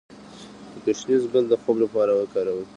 د 0.71 0.73
ګشنیز 0.85 1.23
ګل 1.31 1.45
د 1.49 1.53
خوب 1.61 1.77
لپاره 1.83 2.11
وکاروئ 2.15 2.65